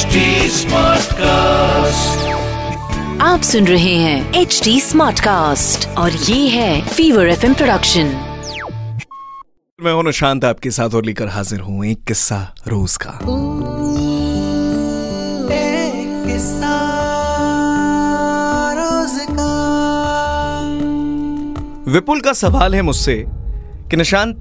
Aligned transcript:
HD 0.00 0.18
Smartcast. 0.48 2.28
आप 3.20 3.40
सुन 3.42 3.66
रहे 3.66 3.94
हैं 3.94 4.34
एच 4.34 4.60
डी 4.64 4.80
स्मार्ट 4.80 5.20
कास्ट 5.20 5.88
और 5.88 6.12
ये 6.12 6.48
है 6.48 6.88
फीवर 6.88 7.28
एफ़ 7.28 7.46
प्रोडक्शन 7.46 8.06
मैं 9.82 9.92
हूँ 9.92 10.12
शांत 10.12 10.44
आपके 10.44 10.70
साथ 10.70 10.90
और 10.90 11.04
लेकर 11.04 11.28
हाजिर 11.28 11.60
हूँ 11.60 11.86
एक 11.86 12.04
किस्सा 12.04 12.54
रोज 12.68 12.96
का। 12.96 13.10
विपुल 21.92 22.20
का 22.20 22.32
सवाल 22.32 22.74
है 22.74 22.82
मुझसे 22.82 23.24
कि 23.90 23.96
निशांत 23.96 24.36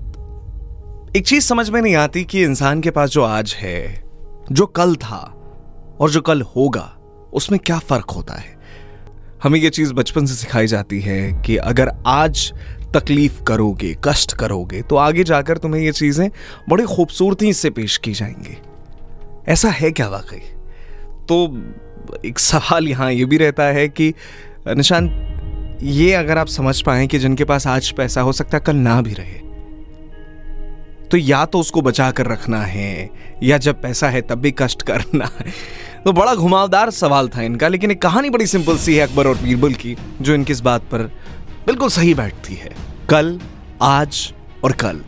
एक 1.17 1.27
चीज़ 1.27 1.45
समझ 1.45 1.69
में 1.69 1.81
नहीं 1.81 1.95
आती 1.95 2.23
कि 2.23 2.43
इंसान 2.43 2.81
के 2.81 2.91
पास 2.91 3.09
जो 3.09 3.23
आज 3.23 3.55
है 3.59 4.03
जो 4.51 4.65
कल 4.65 4.95
था 4.95 5.38
और 5.99 6.09
जो 6.09 6.21
कल 6.21 6.41
होगा, 6.55 6.89
उसमें 7.33 7.59
क्या 7.59 7.77
फ़र्क 7.79 8.09
होता 8.09 8.33
है? 8.33 8.57
हमें 9.43 9.59
ये 9.59 9.69
चीज़ 9.69 9.93
बचपन 9.93 10.25
से 10.25 10.33
सिखाई 10.33 10.67
जाती 10.67 10.99
है 11.01 11.31
कि 11.41 11.57
अगर 11.57 11.91
आज 12.07 12.51
तकलीफ़ 12.93 13.41
करोगे, 13.43 13.95
कष्ट 14.03 14.33
करोगे 14.33 14.81
तो 14.81 14.95
आगे 14.95 15.23
जाकर 15.23 15.57
तुम्हें 15.57 15.81
ये 15.81 15.91
चीज़ें 15.91 16.29
बड़ी 16.69 16.83
खूबसूरती 16.85 17.53
से 17.53 17.69
पेश 17.69 17.97
की 17.97 18.13
जाएँगी। 18.13 18.57
ऐसा 19.47 19.69
है 19.69 19.91
क्या 19.91 20.07
वाकई? 20.07 20.41
तो 21.27 21.57
एक 22.25 22.39
सवाल 22.39 22.87
यहाँ 22.87 23.11
ये 23.11 23.25
भी 23.25 23.37
रहता 23.37 23.63
है 23.63 23.87
कि 23.89 24.13
निशांत 24.67 25.79
ये 25.83 26.13
अगर 26.13 26.37
आप 26.37 26.47
समझ 26.47 26.81
पाए 26.81 27.05
कि 27.07 27.19
जिनके 27.19 27.43
पास 27.43 27.67
आज 27.67 27.91
पैसा 27.91 28.21
हो 28.21 28.31
सकता 28.31 28.57
है, 28.57 28.63
कल 28.67 28.75
ना 28.75 29.01
भी 29.01 29.13
रहे। 29.13 29.47
तो 31.07 31.17
या 31.17 31.45
तो 31.45 31.59
उसको 31.59 31.81
बचा 31.81 32.09
कर 32.11 32.27
रखना 32.27 32.61
है, 32.61 33.09
या 33.43 33.57
जब 33.57 33.81
पैसा 33.81 34.09
है 34.09 34.21
तब 34.21 34.35
भी 34.35 34.51
कष्ट 34.51 34.81
करना 34.81 35.29
है। 35.39 35.53
तो 36.05 36.11
बड़ा 36.11 36.33
घुमावदार 36.35 36.89
सवाल 36.89 37.27
था 37.27 37.41
इनका, 37.41 37.67
लेकिन 37.67 37.91
एक 37.91 38.01
कहानी 38.01 38.29
बड़ी 38.29 38.45
सिंपल 38.47 38.77
सी 38.77 38.95
है 38.95 39.07
अकबर 39.07 39.27
और 39.27 39.37
बीरबल 39.37 39.73
की, 39.73 39.95
जो 40.21 40.33
इनकी 40.33 40.53
इस 40.53 40.59
बात 40.59 40.81
पर 40.81 40.99
बिल्कुल 41.65 41.89
सही 41.89 42.13
बैठती 42.13 42.55
है। 42.55 42.75
कल, 43.09 43.39
आज 43.81 44.33
और 44.63 44.71
कल। 44.71 45.01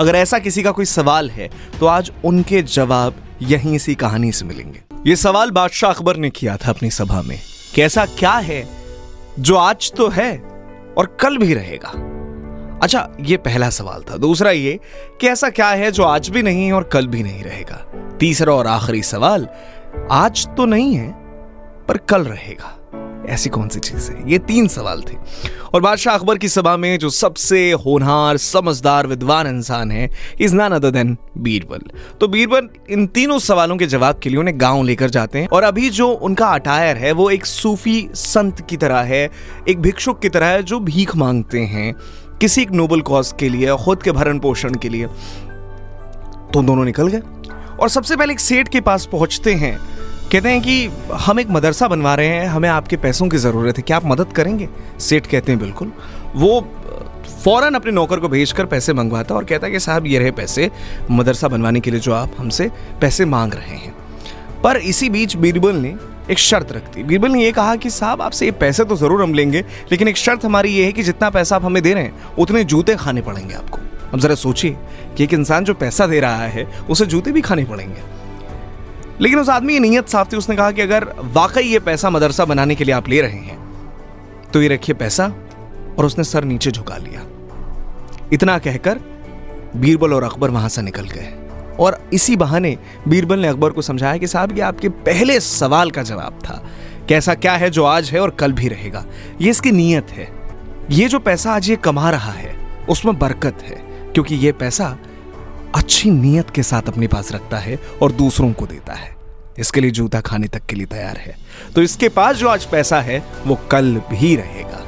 अगर 0.00 0.14
ऐसा 0.14 0.38
किसी 0.38 0.62
का 0.62 0.70
कोई 0.70 0.84
सवाल 0.84 1.30
है 1.30 1.50
तो 1.80 1.86
आज 1.86 2.10
उनके 2.24 2.62
जवाब 2.62 3.14
यहीं 3.42 3.74
इसी 3.74 3.94
कहानी 3.94 4.32
से 4.32 4.44
मिलेंगे। 4.44 4.80
ये 5.06 5.16
सवाल 5.16 5.50
बादशाह 5.50 5.92
अकबर 5.92 6.16
ने 6.16 6.30
किया 6.30 6.56
था 6.56 6.70
अपनी 6.70 6.90
सभा 6.90 7.22
में। 7.22 7.38
कि 7.74 7.82
ऐसा 7.82 8.04
क्या 8.06 8.32
है, 8.32 8.68
जो 9.38 9.56
आज 9.56 9.92
तो 9.92 10.08
है 10.08 10.36
और 10.98 11.16
कल 11.20 11.38
भी 11.38 11.54
रहेगा? 11.54 11.92
अच्छा 12.82 13.08
ये 13.20 13.36
पहला 13.36 13.70
सवाल 13.70 14.02
था। 14.10 14.16
दूसरा 14.16 14.50
ये 14.50 14.78
कि 15.20 15.28
ऐसा 15.28 15.50
क्या 15.50 15.68
है, 15.68 15.90
जो 15.92 16.02
आज 16.02 16.28
भी 16.28 16.42
नहीं 16.42 16.72
और 16.72 16.84
कल 16.84 17.06
भी 17.06 17.22
नहीं 17.22 17.42
रहेगा? 17.42 17.84
तीसरा 18.20 18.52
और 18.52 18.66
आखिरी 18.66 19.02
सवाल 19.02 19.48
आज 20.10 20.46
तो 20.56 20.64
नहीं 20.64 20.94
है, 20.94 21.12
पर 21.88 21.96
कल 21.96 22.22
रहेगा। 22.22 22.80
ऐसी 23.28 23.50
कौन 23.50 23.68
सी 23.68 23.80
चीज़ 23.80 24.12
है? 24.12 24.30
ये 24.30 24.38
तीन 24.38 24.68
सवाल 24.68 25.02
थे। 25.02 25.16
और 25.74 25.80
बादशाह 25.80 26.14
अकबर 26.14 26.38
की 26.38 26.48
सभा 26.48 26.76
में 26.76 26.98
जो 26.98 27.10
सबसे 27.10 27.72
होनहार, 27.72 28.36
समझदार, 28.36 29.06
विद्वान 29.06 29.46
इंसान 29.46 29.90
है 29.90 30.10
is 30.40 30.54
none 30.54 30.72
other 30.72 30.90
than 30.90 31.16
Birbal. 31.38 31.78
तो 32.20 32.28
बीरबल 32.28 32.68
इन 32.90 33.06
तीनों 33.06 33.38
सवालों 33.38 33.76
के 33.76 33.86
जवाब 33.86 34.18
के 34.18 34.30
लिए 34.30 34.38
उन्हें 34.38 34.60
गाँव 34.60 34.82
लेकर 34.82 35.10
जाते 35.10 35.38
हैं। 35.38 35.48
और 35.48 35.62
अभी 35.62 35.90
जो 35.90 36.08
उनका 36.08 36.46
अटायर 36.46 36.96
है, 36.96 37.12
वो 37.12 37.30
एक 37.30 37.46
सूफी 37.46 38.08
संत 38.14 38.60
की 38.60 38.76
तरह 38.76 38.98
है, 38.98 39.30
एक 39.68 39.80
भिक्षुक 39.80 40.22
की 40.22 40.28
तरह 40.28 40.46
है, 40.46 40.62
जो 40.62 40.80
भीख 40.80 41.16
मांगते 41.16 41.60
हैं 41.60 41.94
किसी 42.40 42.62
एक 42.62 42.70
नोबल 42.70 43.00
कॉज 43.00 43.34
के 43.38 43.48
लिए, 43.48 43.76
खुद 43.76 44.02
के 44.02 44.12
भरण 44.12 44.38
पोषण 44.38 44.74
के 44.74 44.88
लिए। 44.88 45.06
तो 46.54 46.62
दोनों 46.62 46.84
निकल 46.84 47.06
गए। 47.08 47.22
और 47.80 47.88
सबसे 47.88 48.16
पहले 48.16 48.32
एक 48.32 48.40
सेठ 48.40 48.68
के 48.68 48.80
पास 48.80 49.06
पहुँचते 49.06 49.54
हैं। 49.54 49.80
कहते 50.32 50.48
हैं 50.48 50.60
कि, 50.60 50.90
हम 51.12 51.40
एक 51.40 51.50
मदरसा 51.50 51.88
बनवा 51.88 52.14
रहे 52.14 52.26
हैं, 52.26 52.46
हमें 52.46 52.68
आपके 52.68 52.96
पैसों 52.96 53.28
की 53.28 53.36
ज़रूरत 53.36 53.76
है, 53.78 53.82
क्या 53.82 53.96
आप 53.96 54.02
मदद 54.06 54.32
करेंगे? 54.32 54.68
सेठ 55.00 55.26
कहते 55.26 55.52
हैं, 55.52 55.60
बिल्कुल। 55.60 55.92
वो, 56.36 56.68
फ़ौरन 57.44 57.74
अपने 57.74 57.92
नौकर 57.92 58.20
को 58.20 58.28
भेजकर 58.28 58.66
पैसे 58.66 58.92
मंगवाता 58.92 59.34
और 59.34 59.44
कहता 59.44 59.66
है 59.66 59.72
कि, 59.72 59.80
साहब, 59.80 60.06
ये 60.06 60.18
रहे 60.18 60.30
पैसे, 60.30 60.70
मदरसा 61.10 61.48
बनवाने 61.48 61.80
के 61.80 61.90
लिए 61.90 62.00
जो 62.00 62.12
आप 62.12 62.30
हमसे 62.38 62.70
पैसे 63.00 63.24
मांग 63.24 63.54
रहे 63.54 63.76
हैं। 63.76 63.94
पर 64.64 64.76
इसी 64.76 65.10
बीच 65.10 65.36
बीरबल 65.36 65.76
ने 65.76 65.96
एक 66.30 66.38
शर्त 66.38 66.72
रख 66.72 66.94
दी। 66.94 67.02
बीरबल 67.02 67.30
ने 67.30 67.44
यह 67.44 67.52
कहा 67.52 67.76
कि, 67.76 67.90
साहब, 67.90 68.22
आपसे 68.22 68.44
ये 68.44 68.50
पैसे 68.50 68.84
तो 68.84 68.96
ज़रूर 68.96 69.22
हम 69.22 69.34
लेंगे, 69.34 69.64
लेकिन 69.92 70.08
एक 70.08 70.16
शर्त 70.16 70.44
हमारी 70.44 70.68
ये 70.68 70.84
है 70.84 70.92
कि 70.92 71.02
जितना 71.02 71.30
पैसा 71.30 71.56
आप 71.56 71.64
हमें 71.64 71.82
दे 71.82 71.94
रहे 71.94 72.02
हैं, 72.02 72.36
उतने 72.38 72.64
जूते 72.64 72.94
खाने 72.94 73.20
पड़ेंगे 73.20 73.54
आपको। 73.54 73.78
अब 74.14 74.20
ज़रा 74.20 74.34
सोचिए 74.34 74.76
कि 75.16 75.24
एक 75.24 75.32
इंसान 75.34 75.64
जो 75.64 75.74
पैसा 75.74 76.06
दे 76.06 76.20
रहा 76.20 76.46
है, 76.46 76.64
उसे 76.90 77.06
जूते 77.06 77.32
भी 77.32 77.40
खाने 77.40 77.64
पड़ेंगे। 77.64 78.02
लेकिन 79.20 79.38
उस 79.38 79.48
आदमी 79.48 79.72
की 79.72 79.80
नीयत 79.80 80.08
साफ़ 80.08 80.32
थी, 80.32 80.36
उसने 80.36 80.56
कहा 80.56 80.70
कि 80.70 80.82
अगर 80.82 81.04
वाकई 81.20 81.62
ये 81.62 81.78
पैसा 81.78 82.10
मदरसा 82.10 82.44
बनाने 82.44 82.74
के 82.74 82.84
लिए 82.84 82.94
आप 82.94 83.08
ले 83.08 83.20
रहे 83.20 83.30
हैं 83.30 83.58
तो 84.52 84.62
ये 84.62 84.68
रखिए 84.68 84.94
पैसा 84.94 85.26
और 85.98 86.06
उसने 86.06 86.24
सर 86.24 86.44
नीचे 86.44 86.70
झुका 86.70 86.96
लिया। 86.96 87.26
इतना 88.32 88.58
कहकर 88.58 89.00
बीरबल 89.76 90.12
और 90.12 90.24
अकबर 90.24 90.50
वहाँ 90.50 90.68
से 90.68 90.82
निकल 90.82 91.08
गए। 91.08 91.32
और 91.80 92.08
इसी 92.12 92.36
बहाने 92.36 92.76
बीरबल 93.08 93.38
ने 93.38 93.48
अकबर 93.48 93.70
को 93.70 93.82
समझाया 93.82 94.16
कि 94.16 94.26
साहब, 94.26 94.52
ये 94.52 94.60
आपके 94.60 94.88
पहले 94.88 95.40
सवाल 95.40 95.90
का 95.90 96.02
जवाब 96.02 96.38
था। 96.44 96.64
कैसा 97.08 97.34
क्या 97.34 97.52
है 97.52 97.70
जो 97.70 97.84
आज 97.84 98.10
है 98.10 98.20
और 98.20 98.30
कल 98.30 98.52
भी 98.52 98.68
रहेगा? 98.68 99.04
ये 99.40 99.50
इसकी 99.50 99.72
नीयत 99.72 100.10
है। 100.10 100.28
ये 100.90 101.08
जो 101.08 101.18
पैसा 101.18 101.52
आज 101.52 101.70
ये 101.70 101.76
कमा 101.76 102.10
रहा 102.10 102.32
है, 102.32 102.56
उसमें 102.88 103.18
बरकत 103.18 103.58
है। 103.62 103.83
क्योंकि 104.14 104.34
ये 104.34 104.52
पैसा 104.52 104.98
अच्छी 105.74 106.10
नीयत 106.10 106.50
के 106.50 106.62
साथ 106.62 106.82
अपने 106.88 107.06
पास 107.06 107.32
रखता 107.32 107.58
है 107.58 107.78
और 108.02 108.12
दूसरों 108.12 108.52
को 108.52 108.66
देता 108.66 108.92
है। 108.92 109.16
इसके 109.58 109.80
लिए 109.80 109.90
जूता 109.90 110.20
खाने 110.20 110.48
तक 110.48 110.66
के 110.66 110.76
लिए 110.76 110.86
तैयार 110.86 111.16
है। 111.16 111.36
तो 111.74 111.82
इसके 111.82 112.08
पास 112.08 112.36
जो 112.36 112.48
आज 112.48 112.64
पैसा 112.64 113.00
है, 113.00 113.24
वो 113.46 113.58
कल 113.70 114.02
भी 114.10 114.36
रहेगा। 114.36 114.80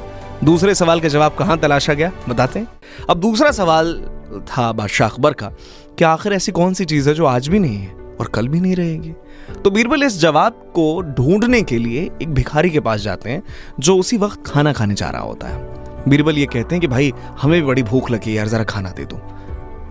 दूसरे 0.43 0.75
सवाल 0.75 0.99
का 0.99 1.07
जवाब 1.07 1.35
कहाँ 1.35 1.57
तलाशा 1.57 1.93
गया? 1.93 2.11
बताते 2.29 2.59
हैं। 2.59 2.67
अब 3.09 3.19
दूसरा 3.19 3.51
सवाल 3.51 3.93
था 4.43 4.71
बादशाह 4.71 5.09
अकबर 5.09 5.33
का 5.33 5.47
कि 5.97 6.03
आखिर 6.03 6.33
ऐसी 6.33 6.51
कौन 6.51 6.73
सी 6.73 6.85
चीज़ 6.85 7.09
है 7.09 7.15
जो 7.15 7.25
आज 7.25 7.47
भी 7.47 7.59
नहीं 7.59 7.77
है 7.77 7.93
और 8.19 8.27
कल 8.27 8.47
भी 8.47 8.61
नहीं 8.61 8.75
रहेगी? 8.75 9.13
तो 9.63 9.71
बीरबल 9.71 10.03
इस 10.03 10.19
जवाब 10.19 10.51
को 10.51 11.01
ढूँढने 11.01 11.61
के 11.61 11.77
लिए 11.77 12.11
एक 12.21 12.29
भिखारी 12.29 12.69
के 12.69 12.79
पास 12.79 13.01
जाते 13.01 13.29
हैं, 13.29 13.43
जो 13.79 13.97
उसी 13.97 14.17
वक्त 14.17 14.47
खाना 14.47 14.73
खाने 14.73 14.93
जा 14.93 15.09
रहा 15.09 15.21
होता 15.21 15.47
है। 15.47 15.86
बीरबल 16.07 16.37
ये 16.37 16.45
कहते 16.45 16.75
हैं 16.75 16.79
कि 16.79 16.87
भाई, 16.87 17.13
हमें 17.41 17.61
भी 17.61 17.67
बड़ी 17.67 17.83
भूख 17.83 18.11
लगी 18.11 18.37
यार, 18.37 18.47
जरा 18.47 18.63
खाना 18.63 18.89
दे 18.89 19.05
दो। 19.05 19.21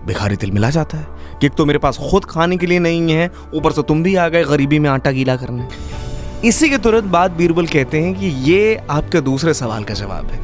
भिखारी 0.05 0.35
दिल 0.35 0.51
मिला 0.51 0.69
जाता 0.69 0.97
है। 0.97 1.17
कि 1.41 1.49
तो 1.49 1.65
मेरे 1.65 1.79
पास 1.79 1.97
खुद 1.97 2.25
खाने 2.25 2.57
के 2.57 2.65
लिए 2.65 2.79
नहीं 2.79 3.11
है, 3.11 3.31
ऊपर 3.53 3.71
से 3.71 3.83
तुम 3.83 4.03
भी 4.03 4.15
आ 4.15 4.27
गए 4.27 4.43
गरीबी 4.43 4.79
में 4.79 4.89
आटा 4.89 5.11
गीला 5.11 5.35
करने। 5.35 5.67
इसी 6.47 6.69
के 6.69 6.77
तुरंत 6.77 7.03
बाद 7.03 7.31
बीरबल 7.31 7.65
कहते 7.65 7.99
हैं 7.99 8.15
कि 8.15 8.25
ये 8.25 8.81
आपके 8.89 9.21
दूसरे 9.21 9.53
सवाल 9.53 9.83
का 9.83 9.93
जवाब 9.93 10.25
है। 10.25 10.39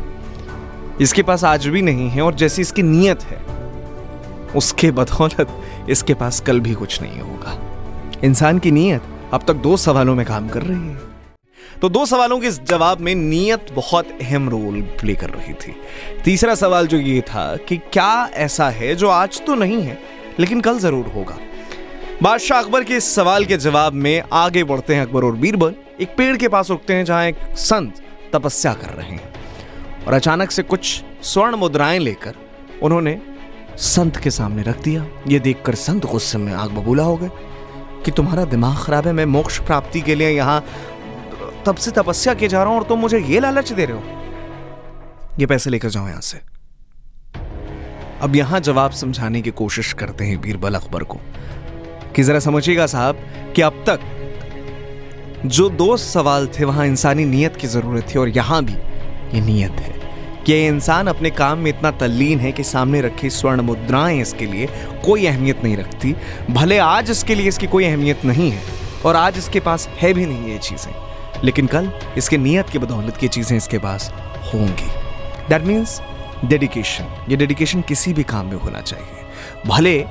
इसके 1.01 1.23
पास 1.23 1.43
आज 1.43 1.67
भी 1.67 1.81
नहीं 1.81 2.09
है 2.09 2.21
और 2.21 2.35
जैसी 2.35 2.61
इसकी 2.61 2.83
नीयत 2.83 3.23
है, 3.23 3.41
उसके 4.55 4.91
बदौलत 4.91 5.47
इसके 5.89 6.13
पास 6.13 6.39
कल 6.39 6.59
भी 6.59 6.73
कुछ 6.73 7.01
नहीं 7.01 7.19
होगा। 7.19 7.61
इंसान 8.23 8.59
की 8.59 8.71
नीयत 8.71 9.01
अब 9.33 9.41
तक 9.47 9.53
दो 9.53 9.77
सवालों 9.77 10.15
में 10.15 10.25
काम 10.25 10.47
कर 10.47 10.61
रही 10.61 10.87
है। 10.87 11.12
तो 11.83 11.87
दो 11.89 12.05
सवालों 12.05 12.39
के 12.39 12.49
जवाब 12.49 12.99
में 12.99 13.13
नीयत 13.15 13.71
बहुत 13.75 14.11
अहम 14.21 14.47
रोल 14.49 14.81
प्ले 14.99 15.13
कर 15.15 15.29
रही 15.29 15.53
थी। 15.53 15.73
तीसरा 16.23 16.53
सवाल 16.55 16.87
जो 16.87 16.97
ये 16.97 17.21
था 17.21 17.55
कि 17.67 17.77
क्या 17.93 18.29
ऐसा 18.35 18.69
है 18.69 18.93
जो 18.95 19.09
आज 19.09 19.41
तो 19.45 19.55
नहीं 19.55 19.81
है, 19.81 19.97
लेकिन 20.39 20.61
कल 20.61 20.77
ज़रूर 20.79 21.07
होगा? 21.15 21.37
बादशाह 22.21 22.59
अकबर 22.59 22.83
के 22.83 22.97
इस 22.97 23.13
सवाल 23.15 23.45
के 23.45 23.57
जवाब 23.57 23.93
में 23.93 24.23
आगे 24.33 24.63
बढ़ते 24.63 24.95
हैं 24.95 25.01
अकबर 25.01 25.23
और 25.23 25.35
बीरबल। 25.35 25.75
एक 26.01 26.15
पेड़ 26.17 26.35
के 26.37 26.47
पास 26.47 26.69
रुकते 26.69 26.93
हैं 26.93 27.05
जहाँ 27.05 27.25
एक 27.25 27.45
संत 27.59 28.01
तपस्या 28.33 28.73
कर 28.73 28.93
रहे 28.93 29.09
हैं। 29.09 29.33
और 30.07 30.13
अचानक 30.13 30.51
से 30.51 30.63
कुछ 30.63 31.01
स्वर्ण 31.23 31.55
मुद्राएँ 31.55 31.99
लेकर 31.99 32.35
उन्होंने 32.83 33.19
संत 33.91 34.17
के 34.17 34.29
सामने 34.31 34.63
रख 34.63 34.81
दिया। 34.83 35.05
ये 35.27 35.39
देखकर 35.39 35.75
संत 35.77 36.05
गुस्से 36.05 36.37
में 36.37 36.53
आग 36.53 36.71
बबूला 36.71 37.03
हो 37.03 37.17
गए 37.17 37.29
कि 38.05 38.11
तुम्हारा 38.11 38.43
दिमाग 38.45 38.77
खराब 38.77 39.05
है, 39.07 39.11
मैं 39.13 39.25
मोक्ष 39.25 39.59
प्राप्ति 39.59 39.99
के 40.01 40.15
लिए 40.15 40.29
यहाँ 40.29 40.63
तब 41.65 41.75
से 41.75 41.91
तपस्या 41.91 42.33
किए 42.33 42.47
जा 42.49 42.63
रहा 42.63 42.71
हूँ 42.71 42.79
और 42.79 42.87
तुम 42.87 42.99
मुझे 42.99 43.19
ये 43.19 43.39
लालच 43.39 43.71
दे 43.71 43.85
रहे 43.85 43.97
हो। 43.97 45.39
ये 45.39 45.45
पैसे 45.45 45.69
लेकर 45.69 45.89
जाओ 45.89 46.07
यहाँ 46.07 46.21
से। 46.21 46.41
अब 48.21 48.35
यहाँ 48.35 48.59
जवाब 48.59 48.91
समझाने 48.91 49.41
की 49.41 49.51
कोशिश 49.51 49.93
करते 49.93 50.25
हैं 50.25 50.39
बीरबल 50.41 50.75
अकबर 50.75 51.03
को। 51.03 51.19
कि 52.15 52.23
जरा 52.23 52.39
समझिएगा 52.39 52.85
साहब 52.87 53.17
कि 53.55 53.61
अब 53.61 53.83
तक 53.89 53.99
जो 55.45 55.69
दो 55.69 55.95
सवाल 55.97 56.47
थे, 56.49 56.65
वहाँ 56.65 56.85
इंसानी 56.87 57.25
नीयत 57.25 57.55
की 57.55 57.67
ज़रूरत 57.67 58.07
थी 58.13 58.19
और 58.19 58.29
यहाँ 58.29 58.63
भी 58.65 58.73
ये 59.33 59.41
नीयत 59.41 59.79
है 59.79 60.01
कि 60.45 60.65
इंसान 60.67 61.07
अपने 61.07 61.29
काम 61.31 61.57
में 61.57 61.69
इतना 61.69 61.91
तल्लीन 61.91 62.39
है 62.39 62.51
कि 62.51 62.63
सामने 62.63 63.01
रखी 63.01 63.29
स्वर्ण 63.29 63.61
मुद्राएँ 63.61 64.19
इसके 64.21 64.45
लिए 64.45 64.67
कोई 65.05 65.25
अहमियत 65.25 65.63
नहीं 65.63 65.77
रखती। 65.77 66.15
भले 66.51 66.77
आज 66.77 67.09
इसके 67.11 67.35
लिए 67.35 67.47
इसकी 67.47 67.67
कोई 67.67 67.85
अहमियत 67.85 68.25
नहीं 68.25 68.49
है 68.51 68.61
और 69.05 69.15
आज 69.15 69.37
इसके 69.37 69.59
पास 69.59 69.87
है 70.01 70.13
भी 70.13 70.25
नहीं 70.25 70.51
ये 70.51 70.57
चीज़ें। 70.59 71.12
लेकिन 71.43 71.67
कल 71.67 71.91
इसके 72.17 72.37
नियत 72.37 72.69
की 72.69 72.79
बदौलत 72.79 73.17
की 73.17 73.27
चीज़ें 73.27 73.55
इसके 73.57 73.77
पास 73.79 74.11
होंगी। 74.53 74.89
दैट 75.49 75.63
मीन्स 75.63 75.99
डेडिकेशन 76.45 77.07
ये 77.29 77.35
डेडिकेशन 77.37 77.81
किसी 77.81 78.13
भी 78.13 78.23
काम 78.25 78.45
में 78.45 78.57
होना 78.57 78.81
चाहिए। 78.81 79.67
भले 79.67 80.03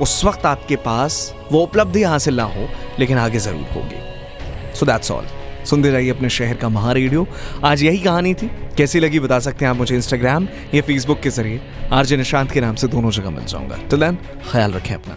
उस 0.00 0.24
वक्त 0.24 0.46
आपके 0.46 0.76
पास 0.78 1.34
वो 1.52 1.62
उपलब्धि 1.62 2.02
हासिल 2.02 2.36
ना 2.36 2.44
हो, 2.44 2.68
लेकिन 2.98 3.18
आगे 3.18 3.38
ज़रूर 3.38 3.66
होगी। 3.74 4.74
सो 4.74 4.86
दैट्स 4.86 5.10
ऑल 5.10 5.26
सुनते 5.66 5.90
रहिए 5.90 6.10
अपने 6.10 6.28
शहर 6.30 6.56
का 6.56 6.68
महा 6.68 6.92
रेडियो 6.92 7.26
आज 7.64 7.82
यही 7.82 7.98
कहानी 7.98 8.34
थी। 8.34 8.50
कैसी 8.78 9.00
लगी 9.00 9.20
बता 9.20 9.38
सकते 9.40 9.64
हैं 9.64 9.70
आप 9.70 9.76
मुझे 9.76 9.94
इंस्टाग्राम 9.96 10.48
या 10.74 10.82
फेसबुक 10.82 11.20
के 11.20 11.30
ज़रिए। 11.30 11.60
आरजे 11.92 12.16
निशांत 12.16 12.50
के 12.50 12.60
नाम 12.60 12.74
से 12.74 12.88
दोनों 12.88 13.10
जगह 13.10 13.30
मिल 13.30 13.44
जाऊँगा। 13.46 13.76
तो 13.90 13.96
दैन 13.96 14.18
ख्याल 14.50 14.72
रखें 14.72 14.94
अपना। 14.94 15.16